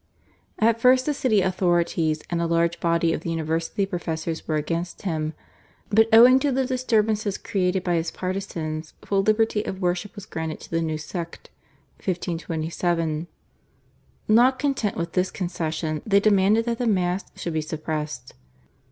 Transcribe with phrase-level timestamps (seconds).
[0.57, 5.03] At first the city authorities and a large body of the university professors were against
[5.03, 5.35] him,
[5.91, 10.59] but owing to the disturbances created by his partisans full liberty of worship was granted
[10.61, 11.51] to the new sect
[11.97, 13.27] (1527).
[14.27, 18.33] Not content with this concession, they demanded that the Mass should be suppressed.